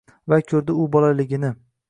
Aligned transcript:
Va 0.33 0.39
ko’rdi 0.53 0.77
u 0.85 0.87
bolaligini– 0.97 1.53